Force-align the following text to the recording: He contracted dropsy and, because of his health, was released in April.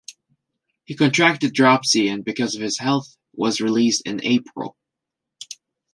He 0.85 0.95
contracted 0.95 1.53
dropsy 1.53 2.07
and, 2.07 2.25
because 2.25 2.55
of 2.55 2.61
his 2.63 2.79
health, 2.79 3.17
was 3.33 3.61
released 3.61 4.01
in 4.07 4.19
April. 4.23 4.75